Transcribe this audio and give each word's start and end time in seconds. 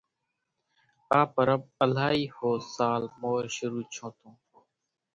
آ 1.17 1.19
پرٻ 1.33 1.61
الائي 1.83 2.23
ۿو 2.35 2.51
سال 2.75 3.01
مور 3.19 3.43
شرو 3.55 3.81
ڇون 3.93 4.11
تون 4.19 4.33